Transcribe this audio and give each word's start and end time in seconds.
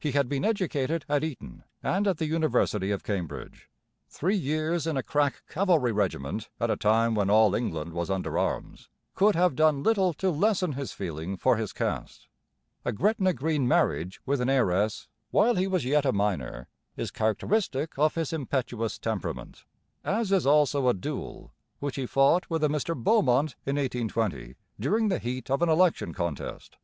He 0.00 0.10
had 0.10 0.28
been 0.28 0.44
educated 0.44 1.04
at 1.08 1.22
Eton 1.22 1.62
and 1.80 2.08
at 2.08 2.18
the 2.18 2.26
university 2.26 2.90
of 2.90 3.04
Cambridge. 3.04 3.70
Three 4.08 4.34
years 4.34 4.84
in 4.84 4.96
a 4.96 5.02
crack 5.04 5.42
cavalry 5.48 5.92
regiment 5.92 6.48
at 6.58 6.72
a 6.72 6.76
time 6.76 7.14
when 7.14 7.30
all 7.30 7.54
England 7.54 7.92
was 7.92 8.10
under 8.10 8.36
arms 8.36 8.88
could 9.14 9.36
have 9.36 9.54
done 9.54 9.84
little 9.84 10.12
to 10.14 10.28
lessen 10.30 10.72
his 10.72 10.90
feeling 10.90 11.36
for 11.36 11.56
his 11.56 11.72
caste. 11.72 12.26
A 12.84 12.90
Gretna 12.90 13.32
Green 13.32 13.68
marriage 13.68 14.20
with 14.26 14.40
an 14.40 14.50
heiress, 14.50 15.06
while 15.30 15.54
he 15.54 15.68
was 15.68 15.84
yet 15.84 16.04
a 16.04 16.12
minor, 16.12 16.66
is 16.96 17.12
characteristic 17.12 17.96
of 17.96 18.16
his 18.16 18.32
impetuous 18.32 18.98
temperament, 18.98 19.66
as 20.02 20.32
is 20.32 20.48
also 20.48 20.88
a 20.88 20.94
duel 20.94 21.52
which 21.78 21.94
he 21.94 22.06
fought 22.06 22.50
with 22.50 22.64
a 22.64 22.68
Mr 22.68 22.96
Beaumont 23.00 23.54
in 23.64 23.76
1820 23.76 24.56
during 24.80 25.06
the 25.10 25.20
heat 25.20 25.48
of 25.48 25.62
an 25.62 25.68
election 25.68 26.12
contest. 26.12 26.76